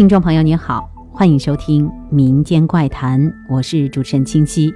[0.00, 3.20] 听众朋友您好，欢迎收听《民间怪谈》，
[3.50, 4.72] 我是主持人清晰。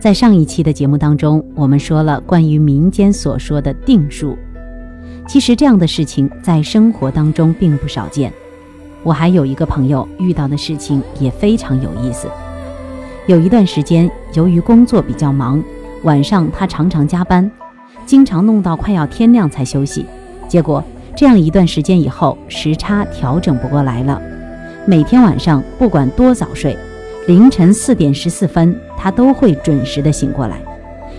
[0.00, 4.36] 在上一期的节目当中，我们说了关于民间所说的定数。
[5.28, 8.32] 其实这样的事情在生活当中并不少见。
[9.04, 12.26] 我还有一个朋友遇到的事情也非常有意思。
[13.28, 15.62] 有一段时间，由于工作比较忙，
[16.02, 17.48] 晚上他常常加班，
[18.04, 20.04] 经常弄到快要天亮才休息。
[20.48, 20.82] 结果
[21.14, 24.20] 这样一段时间以后，时差调整不过来了。
[24.88, 26.74] 每天晚上不管多早睡，
[27.26, 30.56] 凌晨四点十四分他都会准时的醒过来。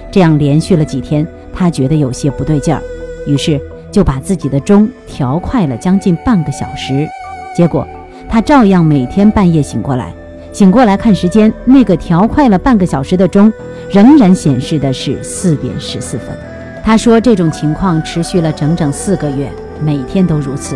[0.10, 1.24] 这样连续了几天，
[1.54, 2.82] 他觉得有些不对劲儿，
[3.28, 7.08] 于是就把自己的钟调快了将近半个小时。
[7.56, 7.88] 结果
[8.28, 10.12] 他照样每天半夜醒过来，
[10.52, 13.54] 醒过来看时间，那个调快了半个小时的钟
[13.92, 16.36] 仍然显示的是四点十四分。
[16.84, 19.48] 他说这种情况持续了整整四个月，
[19.80, 20.76] 每天都如此，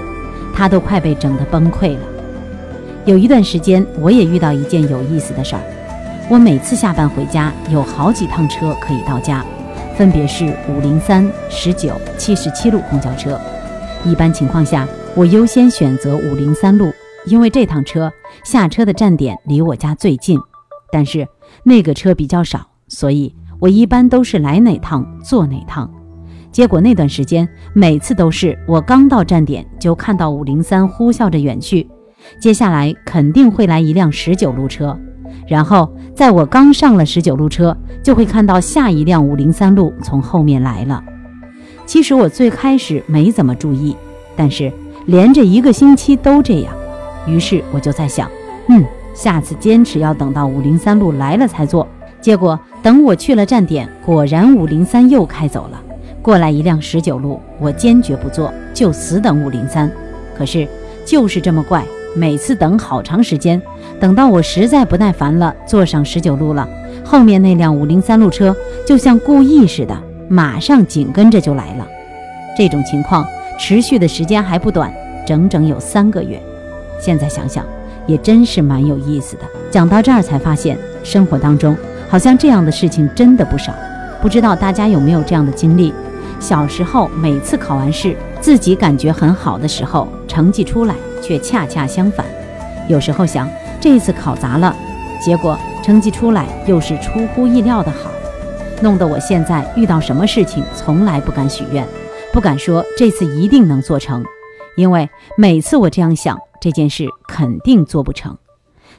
[0.53, 2.12] 他都快被整得崩溃了。
[3.05, 5.62] 有一段时间，我也遇到一件有意思的事儿。
[6.29, 9.43] 我每次下班回家，有好几趟车可以到家，
[9.98, 13.37] 分别是五零三、十九、七十七路公交车。
[14.05, 16.93] 一般情况下，我优先选择五零三路，
[17.26, 18.09] 因为这趟车
[18.46, 20.40] 下车的站点离我家最近。
[20.90, 21.27] 但是
[21.63, 25.91] 那个车比较少，所以我一般都是来哪趟坐哪趟。
[26.54, 31.85] 结果那段时间，每次都是我刚到站点，就看到五零三呼啸着远去。
[32.40, 34.98] 接下来肯定会来一辆十九路车，
[35.48, 41.04] 然后在我刚上了十九路车，就会看到下一辆五零三路从后面来了。
[41.85, 43.96] 其实我最开始没怎么注意，
[44.35, 44.71] 但是
[45.05, 46.74] 连着一个星期都这样，
[47.27, 48.30] 于是我就在想，
[48.68, 51.87] 嗯，下次坚持要等到五零三路来了才坐。
[52.21, 55.82] 结果等我去了站点，果然五零三又开走了，
[56.21, 59.91] 过来一辆十九路，我坚决不坐，就死等五零三。
[60.37, 60.65] 可是
[61.05, 61.84] 就是这么怪。
[62.15, 63.61] 每次等好长时间，
[63.99, 66.68] 等到我实在不耐烦了，坐上十九路了，
[67.03, 69.97] 后面那辆五零三路车就像故意似的，
[70.28, 71.88] 马上紧跟着就来了。
[72.56, 73.25] 这种情况
[73.59, 74.94] 持续的时间还不短，
[75.25, 76.40] 整整有三个月。
[77.00, 77.66] 现在想想，
[78.06, 79.44] 也真是蛮有意思的。
[79.72, 81.75] 讲到这儿才发现，生活当中
[82.07, 83.73] 好像这样的事情真的不少。
[84.22, 85.91] 不知道大家有没有这样的经历？
[86.40, 90.94] 小时候每次考完试，自己感觉很好的时候，成绩出来。
[91.24, 92.26] 却恰恰相反，
[92.90, 93.50] 有时候想
[93.80, 94.76] 这次考砸了，
[95.24, 98.12] 结果成绩出来又是出乎意料的好，
[98.82, 101.88] 弄得我现在遇到什么事情从来不敢许愿，
[102.34, 104.22] 不敢说这次一定能做成，
[104.76, 108.38] 因为每次我这样想，这件事肯定做不成。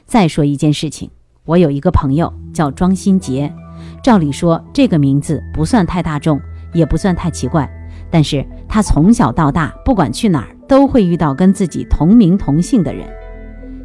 [0.07, 1.11] 再说一件事情，
[1.45, 3.53] 我有一个朋友叫庄新杰，
[4.01, 6.41] 照理说这个名字不算太大众，
[6.73, 7.69] 也不算太奇怪，
[8.15, 10.47] 但是他从小到大不管去哪儿。
[10.67, 13.05] 都会遇到跟自己同名同姓的人。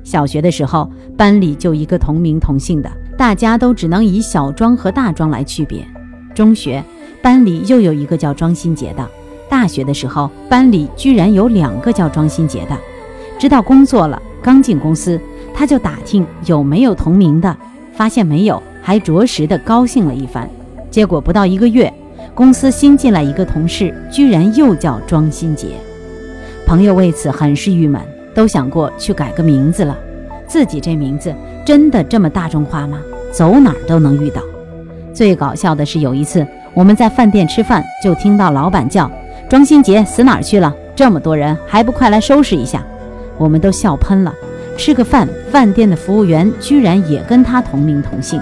[0.03, 5.87] 小学的时候，班里就一个同名同姓的，大家都只能以小庄和大庄来区别。
[6.35, 6.83] 中学
[7.21, 9.07] 班里又有一个叫庄新杰的。
[9.49, 12.79] 大学的时候，班里居然有两个叫庄新杰的。
[13.39, 15.21] 直到工作了，刚进公司，
[15.53, 17.55] 他就打听有没有同名的，
[17.93, 20.49] 发现没有，还着实的高兴了一番。
[20.91, 21.93] 结果不到一个月，
[22.41, 25.73] 公司新进来一个同事，居然又叫庄新杰。
[26.65, 28.01] 朋友为此很是郁闷，
[28.33, 29.95] 都想过去改个名字了。
[30.47, 31.35] 自己这名字
[31.67, 32.99] 真的这么大众化吗？
[33.31, 34.41] 走哪儿都能遇到。
[35.13, 39.11] 最搞笑的是有一次，我们在饭店吃饭，就听到老板叫
[39.47, 40.75] 庄新杰死哪儿去了？
[40.97, 42.83] 这么多人还不快来收拾一下？
[43.37, 44.35] 我们都笑喷了。
[44.79, 48.41] 吃个饭，饭店的服务员居然也跟他同名同姓。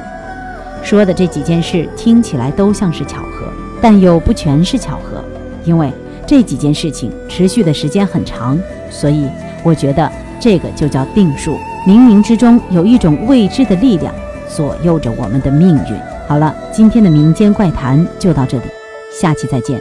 [0.85, 3.49] 说的这几件事听起来都像是巧合，
[3.81, 5.23] 但又不全是巧合，
[5.65, 5.93] 因为。
[6.27, 9.27] 这几件事情持续的时间很长，所以
[9.63, 11.57] 我觉得这个就叫定数。
[11.87, 14.15] 冥冥之中有一种未知的力量
[14.47, 15.99] 左右着我们的命运。
[16.29, 18.65] 好了，今天的民间怪谈就到这里，
[19.11, 19.81] 下期再见。